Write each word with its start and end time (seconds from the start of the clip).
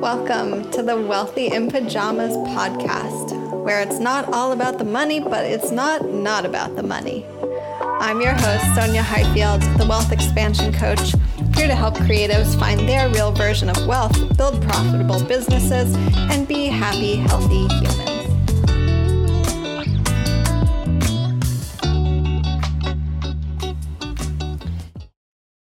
Welcome 0.00 0.70
to 0.70 0.82
the 0.82 0.96
Wealthy 0.96 1.48
in 1.48 1.70
Pajamas 1.70 2.34
podcast, 2.48 3.62
where 3.62 3.82
it's 3.82 3.98
not 3.98 4.32
all 4.32 4.52
about 4.52 4.78
the 4.78 4.86
money, 4.86 5.20
but 5.20 5.44
it's 5.44 5.70
not 5.70 6.06
not 6.06 6.46
about 6.46 6.76
the 6.76 6.82
money. 6.82 7.26
I'm 8.00 8.22
your 8.22 8.32
host, 8.32 8.74
Sonya 8.74 9.02
Highfield, 9.02 9.60
the 9.78 9.86
Wealth 9.86 10.12
Expansion 10.12 10.72
Coach, 10.72 11.12
here 11.56 11.66
to 11.66 11.74
help 11.74 11.96
creatives 11.96 12.58
find 12.58 12.80
their 12.88 13.10
real 13.10 13.32
version 13.32 13.68
of 13.68 13.86
wealth, 13.86 14.16
build 14.38 14.62
profitable 14.62 15.22
businesses, 15.24 15.94
and 16.16 16.48
be 16.48 16.68
happy, 16.68 17.16
healthy 17.16 17.68
humans. 17.68 18.16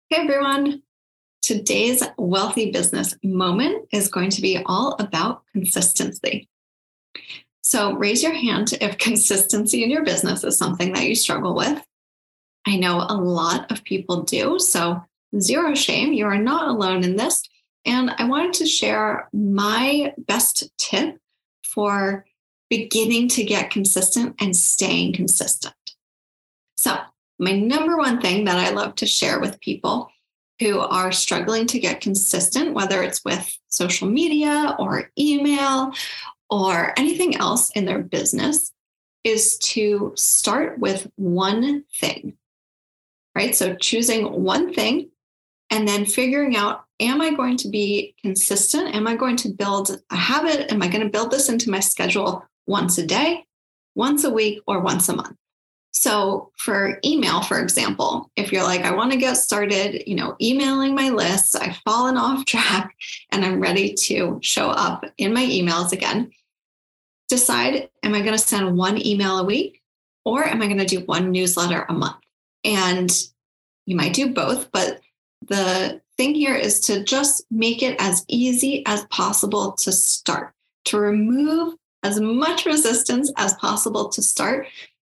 Hey 0.10 0.18
everyone, 0.18 0.84
Today's 1.48 2.04
wealthy 2.18 2.72
business 2.72 3.16
moment 3.24 3.88
is 3.94 4.10
going 4.10 4.32
to 4.32 4.42
be 4.42 4.62
all 4.66 4.98
about 5.00 5.44
consistency. 5.54 6.50
So 7.62 7.94
raise 7.94 8.22
your 8.22 8.34
hand 8.34 8.74
if 8.82 8.98
consistency 8.98 9.82
in 9.82 9.90
your 9.90 10.04
business 10.04 10.44
is 10.44 10.58
something 10.58 10.92
that 10.92 11.06
you 11.06 11.16
struggle 11.16 11.56
with. 11.56 11.82
I 12.66 12.76
know 12.76 12.98
a 12.98 13.16
lot 13.16 13.72
of 13.72 13.86
people 13.86 14.24
do. 14.24 14.60
So, 14.60 15.02
zero 15.40 15.74
shame. 15.74 16.12
You 16.12 16.26
are 16.26 16.38
not 16.38 16.68
alone 16.68 17.06
in 17.06 17.16
this. 17.16 17.42
And 17.86 18.12
I 18.18 18.26
wanted 18.26 18.52
to 18.56 18.66
share 18.66 19.30
my 19.32 20.14
best 20.18 20.70
tip 20.78 21.18
for 21.64 22.26
beginning 22.70 23.30
to 23.30 23.46
get 23.46 23.72
consistent 23.72 24.36
and 24.42 24.54
staying 24.54 25.14
consistent. 25.14 25.76
So, 26.76 26.98
my 27.40 27.54
number 27.54 27.96
one 27.96 28.20
thing 28.20 28.44
that 28.44 28.58
I 28.58 28.72
love 28.72 28.96
to 28.96 29.06
share 29.06 29.40
with 29.40 29.62
people 29.62 30.10
who 30.60 30.80
are 30.80 31.12
struggling 31.12 31.68
to 31.68 31.80
get 31.80 32.02
consistent, 32.02 32.74
whether 32.74 33.04
it's 33.04 33.24
with 33.24 33.56
social 33.68 34.08
media 34.08 34.76
or 34.80 35.12
email 35.18 35.92
or 36.50 36.94
anything 36.98 37.36
else 37.36 37.70
in 37.72 37.86
their 37.86 38.00
business, 38.00 38.72
is 39.24 39.58
to 39.58 40.14
start 40.16 40.80
with 40.80 41.10
one 41.16 41.84
thing, 42.00 42.38
right? 43.36 43.54
So 43.56 43.76
choosing 43.76 44.44
one 44.44 44.74
thing 44.74 45.10
and 45.70 45.88
then 45.88 46.06
figuring 46.06 46.56
out 46.56 46.86
am 47.00 47.22
I 47.22 47.34
going 47.34 47.58
to 47.58 47.70
be 47.70 48.16
consistent? 48.22 48.96
Am 48.96 49.08
I 49.08 49.16
going 49.16 49.36
to 49.38 49.50
build 49.50 50.02
a 50.10 50.16
habit? 50.16 50.72
Am 50.72 50.82
I 50.82 50.88
going 50.88 51.04
to 51.04 51.10
build 51.10 51.32
this 51.32 51.50
into 51.50 51.70
my 51.70 51.80
schedule 51.80 52.44
once 52.66 52.98
a 52.98 53.06
day, 53.06 53.46
once 53.96 54.24
a 54.24 54.32
week, 54.32 54.62
or 54.66 54.80
once 54.80 55.08
a 55.10 55.16
month? 55.16 55.36
So 56.00 56.52
for 56.58 57.00
email, 57.04 57.42
for 57.42 57.60
example, 57.60 58.30
if 58.36 58.52
you're 58.52 58.64
like, 58.64 58.82
I 58.82 58.94
want 58.94 59.12
to 59.14 59.18
get 59.18 59.34
started, 59.34 60.08
you 60.08 60.14
know, 60.14 60.36
emailing 60.40 60.94
my 60.94 61.10
lists, 61.10 61.56
I've 61.56 61.78
fallen 61.78 62.18
off 62.18 62.46
track 62.46 62.96
and 63.32 63.44
I'm 63.44 63.60
ready 63.60 63.96
to 63.96 64.38
show 64.44 64.70
up 64.70 65.06
in 65.18 65.34
my 65.34 65.44
emails 65.44 65.94
again, 65.94 66.30
decide, 67.30 67.90
am 68.04 68.14
I 68.14 68.20
going 68.20 68.34
to 68.34 68.38
send 68.38 68.78
one 68.78 69.04
email 69.04 69.40
a 69.40 69.44
week 69.44 69.82
or 70.24 70.46
am 70.46 70.62
I 70.62 70.68
going 70.68 70.78
to 70.78 70.86
do 70.86 71.00
one 71.00 71.32
newsletter 71.32 71.84
a 71.90 71.94
month? 71.94 72.18
And 72.64 73.12
you 73.88 73.96
might 73.96 74.14
do 74.14 74.32
both, 74.32 74.72
but 74.72 75.02
the 75.48 76.00
thing 76.16 76.36
here 76.36 76.56
is 76.56 76.80
to 76.82 77.04
just 77.04 77.44
make 77.50 77.82
it 77.82 77.96
as 77.98 78.24
easy 78.28 78.86
as 78.86 79.04
possible 79.06 79.72
to 79.72 79.92
start, 79.92 80.54
to 80.86 81.00
remove 81.00 81.74
as 82.04 82.20
much 82.20 82.68
resistance 82.68 83.32
as 83.36 83.56
possible 83.56 84.10
to 84.10 84.22
start 84.22 84.68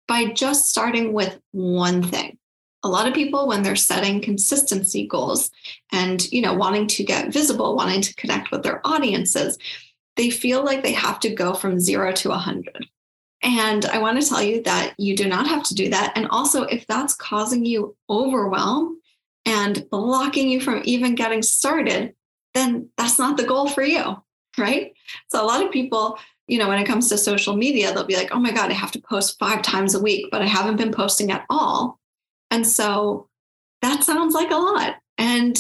by 0.08 0.32
just 0.32 0.70
starting 0.70 1.14
with 1.14 1.40
one 1.52 2.04
thing. 2.04 2.38
A 2.84 2.90
lot 2.90 3.08
of 3.08 3.14
people, 3.14 3.48
when 3.48 3.64
they're 3.64 3.78
setting 3.78 4.22
consistency 4.22 5.08
goals 5.08 5.50
and 5.92 6.30
you 6.32 6.42
know 6.42 6.54
wanting 6.54 6.88
to 6.88 7.04
get 7.04 7.32
visible, 7.32 7.76
wanting 7.76 8.02
to 8.02 8.16
connect 8.16 8.52
with 8.52 8.64
their 8.64 8.86
audiences, 8.86 9.58
they 10.16 10.30
feel 10.30 10.64
like 10.64 10.84
they 10.84 10.92
have 10.92 11.20
to 11.22 11.34
go 11.34 11.54
from 11.54 11.80
zero 11.80 12.12
to 12.14 12.32
a 12.32 12.38
hundred. 12.38 12.88
And 13.42 13.86
I 13.86 14.00
want 14.00 14.22
to 14.22 14.28
tell 14.28 14.42
you 14.42 14.64
that 14.64 14.94
you 14.98 15.16
do 15.16 15.28
not 15.28 15.48
have 15.48 15.64
to 15.64 15.76
do 15.76 15.90
that. 15.90 16.14
And 16.16 16.28
also, 16.30 16.64
if 16.64 16.88
that's 16.88 17.14
causing 17.14 17.66
you 17.66 17.96
overwhelm 18.10 19.00
and 19.46 19.86
blocking 19.90 20.50
you 20.50 20.62
from 20.62 20.82
even 20.86 21.16
getting 21.16 21.42
started, 21.42 22.16
then 22.54 22.90
that's 22.98 23.20
not 23.20 23.36
the 23.36 23.44
goal 23.44 23.68
for 23.68 23.84
you, 23.84 24.24
right? 24.58 24.94
So, 25.28 25.44
a 25.44 25.46
lot 25.46 25.64
of 25.64 25.72
people 25.72 26.18
you 26.48 26.58
know, 26.58 26.68
when 26.68 26.80
it 26.80 26.88
comes 26.88 27.10
to 27.10 27.18
social 27.18 27.56
media, 27.56 27.94
they'll 27.94 28.06
be 28.06 28.18
like, 28.18 28.34
oh 28.34 28.40
my 28.40 28.52
God, 28.52 28.70
I 28.70 28.74
have 28.74 28.92
to 28.92 29.02
post 29.02 29.40
five 29.40 29.62
times 29.62 29.96
a 29.96 30.02
week, 30.02 30.28
but 30.32 30.42
I 30.42 30.46
haven't 30.46 30.76
been 30.76 30.92
posting 30.92 31.32
at 31.32 31.46
all. 31.50 32.00
And 32.52 32.68
so 32.68 33.30
that 33.82 34.04
sounds 34.04 34.34
like 34.34 34.52
a 34.52 34.56
lot. 34.56 34.96
And 35.18 35.58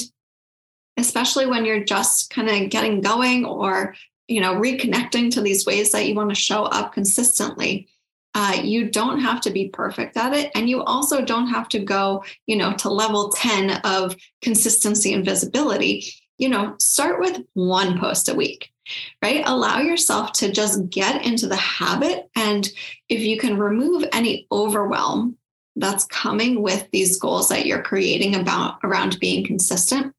especially 0.97 1.45
when 1.45 1.65
you're 1.65 1.83
just 1.83 2.29
kind 2.29 2.49
of 2.49 2.69
getting 2.69 3.01
going 3.01 3.45
or, 3.45 3.95
you 4.27 4.41
know, 4.41 4.55
reconnecting 4.55 5.31
to 5.31 5.41
these 5.41 5.65
ways 5.65 5.91
that 5.91 6.05
you 6.05 6.15
want 6.15 6.29
to 6.29 6.35
show 6.35 6.63
up 6.63 6.93
consistently. 6.93 7.87
Uh, 8.35 8.59
you 8.63 8.89
don't 8.89 9.19
have 9.19 9.39
to 9.41 9.51
be 9.51 9.69
perfect 9.69 10.17
at 10.17 10.33
it. 10.33 10.51
And 10.55 10.67
you 10.67 10.81
also 10.83 11.23
don't 11.23 11.47
have 11.47 11.69
to 11.69 11.79
go, 11.79 12.23
you 12.47 12.55
know, 12.55 12.73
to 12.73 12.89
level 12.89 13.29
10 13.29 13.81
of 13.83 14.15
consistency 14.41 15.13
and 15.13 15.23
visibility. 15.23 16.05
You 16.39 16.49
know, 16.49 16.75
start 16.79 17.19
with 17.19 17.41
one 17.53 17.99
post 17.99 18.29
a 18.29 18.33
week 18.33 18.72
right? 19.21 19.43
Allow 19.45 19.79
yourself 19.79 20.33
to 20.33 20.51
just 20.51 20.89
get 20.89 21.25
into 21.25 21.47
the 21.47 21.55
habit. 21.55 22.29
And 22.35 22.69
if 23.09 23.21
you 23.21 23.37
can 23.37 23.57
remove 23.57 24.05
any 24.11 24.47
overwhelm 24.51 25.37
that's 25.75 26.05
coming 26.05 26.61
with 26.61 26.87
these 26.91 27.19
goals 27.19 27.49
that 27.49 27.65
you're 27.65 27.81
creating 27.81 28.35
about 28.35 28.79
around 28.83 29.19
being 29.19 29.45
consistent, 29.45 30.13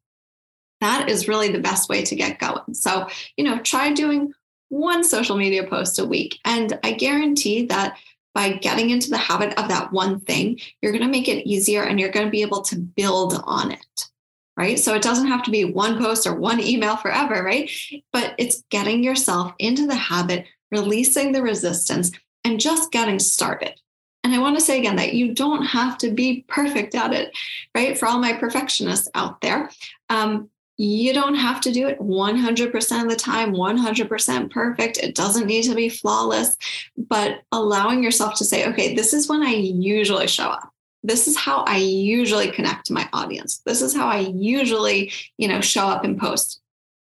that 0.81 1.09
is 1.09 1.29
really 1.29 1.51
the 1.51 1.61
best 1.61 1.89
way 1.89 2.03
to 2.03 2.17
get 2.17 2.39
going. 2.39 2.75
So, 2.75 3.09
you 3.37 3.45
know, 3.45 3.59
try 3.61 3.93
doing 3.93 4.33
one 4.69 5.05
social 5.05 5.37
media 5.37 5.65
post 5.67 5.99
a 5.99 6.05
week. 6.05 6.39
And 6.45 6.79
I 6.83 6.93
guarantee 6.93 7.67
that 7.67 7.97
by 8.35 8.55
getting 8.55 8.91
into 8.91 9.11
the 9.11 9.17
habit 9.17 9.57
of 9.59 9.69
that 9.69 9.93
one 9.93 10.19
thing, 10.21 10.59
you're 10.83 10.93
going 10.93 11.05
to 11.05 11.09
make 11.09 11.29
it 11.29 11.47
easier 11.47 11.85
and 11.85 12.01
you're 12.01 12.11
going 12.11 12.27
to 12.27 12.31
be 12.31 12.43
able 12.43 12.63
to 12.63 12.77
build 12.77 13.41
on 13.45 13.71
it 13.71 14.09
right? 14.57 14.79
So 14.79 14.95
it 14.95 15.03
doesn't 15.03 15.29
have 15.29 15.43
to 15.45 15.51
be 15.51 15.65
one 15.65 15.99
post 15.99 16.27
or 16.27 16.35
one 16.35 16.61
email 16.61 16.97
forever, 16.97 17.43
right? 17.43 17.71
But 18.13 18.35
it's 18.39 18.63
getting 18.71 19.03
yourself 19.03 19.53
into 19.59 19.87
the 19.87 19.95
habit, 19.95 20.47
releasing 20.71 21.33
the 21.33 21.43
resistance, 21.43 22.11
and 22.45 22.61
just 22.61 22.93
getting 22.93 23.19
started. 23.19 23.75
And 24.23 24.35
I 24.35 24.39
want 24.39 24.57
to 24.57 24.65
say 24.65 24.79
again 24.79 24.97
that 24.97 25.15
you 25.15 25.35
don't 25.35 25.65
have 25.65 25.99
to 25.99 26.11
be 26.11 26.45
perfect 26.49 26.95
at 26.95 27.13
it, 27.13 27.37
right? 27.75 27.99
For 27.99 28.07
all 28.07 28.19
my 28.19 28.33
perfectionists 28.33 29.09
out 29.15 29.41
there, 29.41 29.71
um, 30.09 30.49
you 30.77 31.13
don't 31.13 31.37
have 31.37 31.61
to 31.61 31.73
do 31.73 31.87
it 31.87 32.01
100% 32.01 33.03
of 33.03 33.09
the 33.09 33.17
time, 33.17 33.55
100% 33.55 34.51
perfect. 34.51 34.97
It 34.99 35.15
doesn't 35.15 35.47
need 35.47 35.63
to 35.65 35.75
be 35.75 35.89
flawless, 35.89 36.57
but 36.97 37.43
allowing 37.53 38.03
yourself 38.03 38.37
to 38.37 38.45
say, 38.45 38.67
okay, 38.69 38.95
this 38.95 39.13
is 39.13 39.29
when 39.29 39.43
I 39.43 39.51
usually 39.51 40.27
show 40.27 40.49
up 40.49 40.74
this 41.05 41.29
is 41.29 41.37
how 41.37 41.65
I 41.69 41.77
usually 41.77 42.51
connect 42.51 42.87
to 42.87 42.95
my 42.95 43.09
audience. 43.13 43.61
This 43.67 43.83
is 43.83 43.95
how 43.95 44.09
I 44.09 44.21
usually, 44.21 45.13
you 45.37 45.47
know, 45.47 45.61
show 45.61 45.87
up 45.87 46.03
and 46.03 46.19
post. 46.19 46.61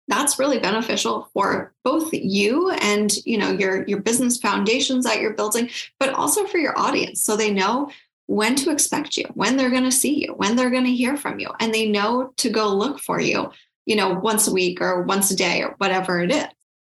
That's 0.06 0.38
really 0.38 0.60
beneficial 0.60 1.28
for 1.32 1.72
both 1.82 2.12
you 2.12 2.70
and, 2.70 3.16
you 3.24 3.38
know, 3.38 3.50
your 3.50 3.84
your 3.88 4.00
business 4.00 4.36
foundations 4.38 5.04
that 5.04 5.20
you're 5.20 5.32
building, 5.32 5.70
but 5.98 6.10
also 6.10 6.46
for 6.46 6.58
your 6.58 6.78
audience 6.78 7.22
so 7.22 7.36
they 7.36 7.50
know 7.50 7.90
when 8.26 8.54
to 8.56 8.70
expect 8.70 9.16
you, 9.16 9.24
when 9.34 9.56
they're 9.56 9.70
going 9.70 9.84
to 9.84 9.92
see 9.92 10.26
you, 10.26 10.34
when 10.34 10.56
they're 10.56 10.70
going 10.70 10.84
to 10.84 10.94
hear 10.94 11.16
from 11.16 11.40
you, 11.40 11.48
and 11.60 11.72
they 11.72 11.88
know 11.88 12.32
to 12.36 12.50
go 12.50 12.68
look 12.68 13.00
for 13.00 13.20
you, 13.20 13.50
you 13.86 13.96
know, 13.96 14.10
once 14.10 14.46
a 14.46 14.52
week 14.52 14.80
or 14.80 15.02
once 15.02 15.30
a 15.30 15.36
day 15.36 15.62
or 15.62 15.74
whatever 15.78 16.20
it 16.20 16.30
is. 16.30 16.46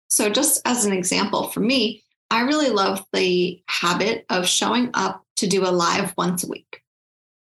So 0.08 0.30
just 0.30 0.62
as 0.64 0.84
an 0.84 0.92
example 0.92 1.48
for 1.48 1.60
me, 1.60 2.02
I 2.30 2.42
really 2.42 2.70
love 2.70 3.04
the 3.12 3.62
habit 3.66 4.24
of 4.30 4.46
showing 4.46 4.90
up 4.94 5.24
to 5.36 5.46
do 5.46 5.66
a 5.66 5.70
live 5.70 6.14
once 6.16 6.44
a 6.44 6.48
week. 6.48 6.83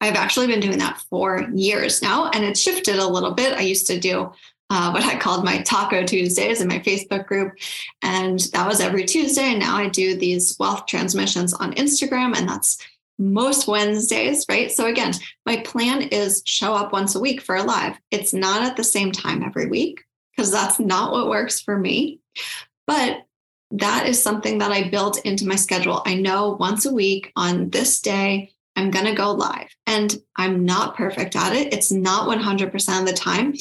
I've 0.01 0.15
actually 0.15 0.47
been 0.47 0.59
doing 0.59 0.79
that 0.79 1.01
for 1.09 1.47
years 1.53 2.01
now, 2.01 2.29
and 2.31 2.43
it's 2.43 2.59
shifted 2.59 2.97
a 2.97 3.07
little 3.07 3.31
bit. 3.31 3.57
I 3.57 3.61
used 3.61 3.87
to 3.87 3.99
do 3.99 4.31
uh, 4.71 4.89
what 4.91 5.03
I 5.03 5.17
called 5.17 5.45
my 5.45 5.61
Taco 5.61 6.03
Tuesdays 6.05 6.59
in 6.59 6.67
my 6.67 6.79
Facebook 6.79 7.27
group, 7.27 7.53
and 8.01 8.39
that 8.53 8.67
was 8.67 8.81
every 8.81 9.05
Tuesday. 9.05 9.43
And 9.43 9.59
now 9.59 9.77
I 9.77 9.89
do 9.89 10.17
these 10.17 10.57
wealth 10.59 10.87
transmissions 10.87 11.53
on 11.53 11.73
Instagram, 11.75 12.35
and 12.35 12.49
that's 12.49 12.77
most 13.19 13.67
Wednesdays, 13.67 14.45
right? 14.49 14.71
So 14.71 14.87
again, 14.87 15.13
my 15.45 15.57
plan 15.57 16.01
is 16.03 16.41
show 16.45 16.73
up 16.73 16.91
once 16.91 17.15
a 17.15 17.19
week 17.19 17.41
for 17.41 17.55
a 17.55 17.63
live. 17.63 17.95
It's 18.09 18.33
not 18.33 18.63
at 18.63 18.75
the 18.75 18.83
same 18.83 19.11
time 19.11 19.43
every 19.43 19.67
week 19.67 20.03
because 20.35 20.51
that's 20.51 20.79
not 20.79 21.11
what 21.11 21.29
works 21.29 21.61
for 21.61 21.77
me. 21.77 22.19
But 22.87 23.25
that 23.71 24.07
is 24.07 24.21
something 24.21 24.57
that 24.57 24.71
I 24.71 24.89
built 24.89 25.23
into 25.25 25.47
my 25.47 25.55
schedule. 25.55 26.01
I 26.05 26.15
know 26.15 26.57
once 26.59 26.85
a 26.85 26.93
week 26.93 27.31
on 27.35 27.69
this 27.69 28.01
day, 28.01 28.53
I'm 28.75 28.91
going 28.91 29.05
to 29.05 29.13
go 29.13 29.31
live. 29.31 29.67
And 29.85 30.15
I'm 30.37 30.65
not 30.65 30.95
perfect 30.95 31.35
at 31.35 31.55
it. 31.55 31.73
It's 31.73 31.91
not 31.91 32.27
100% 32.27 32.99
of 32.99 33.05
the 33.05 33.13
time. 33.13 33.53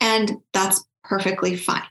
And 0.00 0.38
that's 0.52 0.84
perfectly 1.04 1.56
fine. 1.56 1.82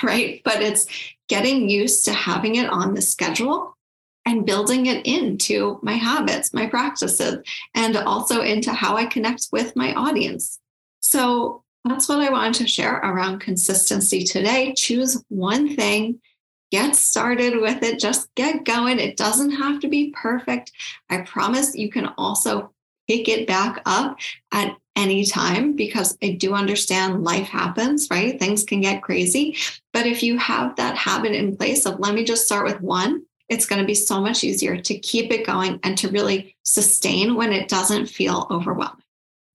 Right. 0.00 0.42
But 0.44 0.62
it's 0.62 0.86
getting 1.28 1.68
used 1.68 2.04
to 2.04 2.12
having 2.12 2.54
it 2.54 2.70
on 2.70 2.94
the 2.94 3.02
schedule 3.02 3.76
and 4.24 4.46
building 4.46 4.86
it 4.86 5.04
into 5.06 5.80
my 5.82 5.94
habits, 5.94 6.54
my 6.54 6.66
practices, 6.66 7.38
and 7.74 7.96
also 7.96 8.42
into 8.42 8.72
how 8.72 8.96
I 8.96 9.06
connect 9.06 9.48
with 9.50 9.74
my 9.74 9.94
audience. 9.94 10.60
So, 11.00 11.64
that's 11.84 12.08
what 12.08 12.20
I 12.20 12.30
wanted 12.30 12.54
to 12.54 12.68
share 12.68 12.96
around 12.96 13.40
consistency 13.40 14.24
today. 14.24 14.74
Choose 14.76 15.22
one 15.28 15.74
thing, 15.74 16.20
get 16.70 16.96
started 16.96 17.60
with 17.60 17.82
it, 17.82 17.98
just 17.98 18.34
get 18.34 18.64
going. 18.64 18.98
It 18.98 19.16
doesn't 19.16 19.52
have 19.52 19.80
to 19.80 19.88
be 19.88 20.10
perfect. 20.10 20.72
I 21.10 21.18
promise 21.18 21.74
you 21.74 21.90
can 21.90 22.12
also 22.18 22.72
pick 23.08 23.28
it 23.28 23.46
back 23.46 23.80
up 23.86 24.18
at 24.52 24.76
any 24.96 25.24
time 25.24 25.74
because 25.76 26.18
I 26.22 26.32
do 26.32 26.54
understand 26.54 27.24
life 27.24 27.46
happens, 27.46 28.08
right? 28.10 28.38
Things 28.38 28.64
can 28.64 28.80
get 28.80 29.02
crazy. 29.02 29.56
But 29.92 30.06
if 30.06 30.22
you 30.22 30.36
have 30.38 30.76
that 30.76 30.96
habit 30.96 31.32
in 31.32 31.56
place 31.56 31.86
of 31.86 32.00
let 32.00 32.14
me 32.14 32.24
just 32.24 32.44
start 32.44 32.64
with 32.64 32.80
one, 32.80 33.22
it's 33.48 33.64
going 33.64 33.80
to 33.80 33.86
be 33.86 33.94
so 33.94 34.20
much 34.20 34.44
easier 34.44 34.76
to 34.76 34.98
keep 34.98 35.32
it 35.32 35.46
going 35.46 35.80
and 35.82 35.96
to 35.98 36.10
really 36.10 36.56
sustain 36.64 37.34
when 37.34 37.52
it 37.52 37.68
doesn't 37.68 38.06
feel 38.06 38.46
overwhelming. 38.50 39.02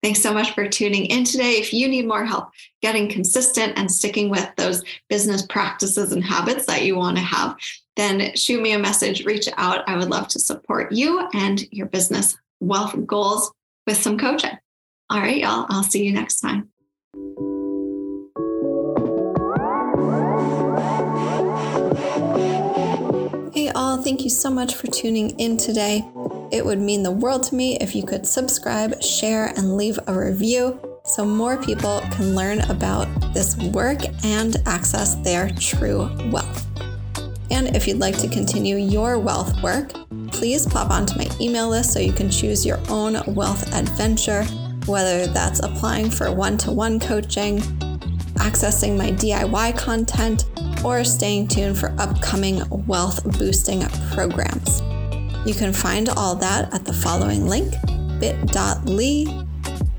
Thanks 0.04 0.22
so 0.22 0.34
much 0.34 0.52
for 0.52 0.68
tuning 0.68 1.06
in 1.06 1.24
today. 1.24 1.54
If 1.54 1.74
you 1.74 1.88
need 1.88 2.06
more 2.06 2.26
help 2.26 2.50
getting 2.82 3.08
consistent 3.08 3.78
and 3.78 3.90
sticking 3.90 4.30
with 4.30 4.50
those 4.58 4.84
business 5.08 5.46
practices 5.48 6.12
and 6.12 6.22
habits 6.22 6.66
that 6.66 6.84
you 6.84 6.98
want 6.98 7.16
to 7.16 7.24
have, 7.24 7.56
then 7.96 8.36
shoot 8.36 8.62
me 8.62 8.74
a 8.74 8.80
message, 8.80 9.24
reach 9.24 9.48
out. 9.56 9.88
I 9.88 9.96
would 9.96 10.10
love 10.10 10.28
to 10.30 10.40
support 10.40 10.92
you 10.92 11.26
and 11.34 11.64
your 11.72 11.88
business 11.88 12.36
wealth 12.60 12.94
goals 13.08 13.50
with 13.88 13.96
some 13.96 14.18
coaching. 14.18 14.58
All 15.10 15.22
right, 15.22 15.38
y'all. 15.38 15.68
I'll 15.70 15.84
see 15.84 16.06
you 16.06 16.12
next 16.12 16.42
time. 16.42 16.70
Hey, 23.54 23.70
all. 23.70 24.02
Thank 24.02 24.26
you 24.26 24.30
so 24.30 24.50
much 24.50 24.76
for 24.76 24.88
tuning 24.88 25.40
in 25.40 25.56
today. 25.56 26.04
It 26.54 26.64
would 26.64 26.80
mean 26.80 27.02
the 27.02 27.10
world 27.10 27.42
to 27.46 27.56
me 27.56 27.78
if 27.78 27.96
you 27.96 28.04
could 28.04 28.28
subscribe, 28.28 29.02
share, 29.02 29.48
and 29.58 29.76
leave 29.76 29.98
a 30.06 30.14
review 30.14 30.80
so 31.04 31.26
more 31.26 31.58
people 31.58 32.02
can 32.12 32.36
learn 32.36 32.60
about 32.70 33.08
this 33.34 33.58
work 33.58 34.02
and 34.24 34.56
access 34.68 35.16
their 35.16 35.50
true 35.50 36.12
wealth. 36.32 36.68
And 37.50 37.76
if 37.76 37.88
you'd 37.88 37.98
like 37.98 38.20
to 38.20 38.28
continue 38.28 38.76
your 38.76 39.18
wealth 39.18 39.64
work, 39.64 39.94
please 40.28 40.68
pop 40.68 40.92
onto 40.92 41.18
my 41.18 41.28
email 41.42 41.70
list 41.70 41.92
so 41.92 42.00
you 42.00 42.14
can 42.14 42.30
choose 42.30 42.64
your 42.64 42.80
own 42.88 43.20
wealth 43.34 43.74
adventure, 43.74 44.44
whether 44.86 45.26
that's 45.26 45.60
applying 45.62 46.12
for 46.12 46.32
one 46.32 46.60
to 46.60 46.72
one 46.72 47.00
coaching, 47.00 47.62
accessing 48.36 48.96
my 48.96 49.10
DIY 49.10 49.76
content, 49.76 50.46
or 50.86 51.04
staying 51.04 51.48
tuned 51.48 51.80
for 51.80 51.96
upcoming 51.98 52.62
wealth 52.86 53.24
boosting 53.40 53.82
programs. 54.12 54.84
You 55.46 55.54
can 55.54 55.74
find 55.74 56.10
all 56.10 56.36
that 56.36 56.74
at 56.74 56.86
the 56.86 56.94
following 56.94 57.48
link 57.48 57.74
bit.ly 58.20 59.46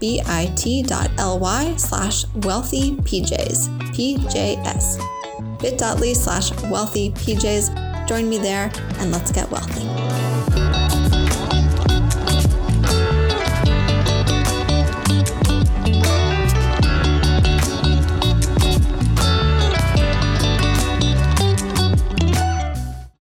bit.ly 0.01 1.77
slash 1.77 2.25
wealthy 2.37 2.93
PJs, 2.97 3.69
PJS. 3.95 5.61
bit.ly 5.61 6.13
slash 6.13 6.53
wealthy 6.65 7.11
PJs. 7.11 8.07
Join 8.09 8.29
me 8.29 8.39
there 8.39 8.71
and 8.99 9.13
let's 9.13 9.31
get 9.33 9.51
wealthy. 9.51 10.04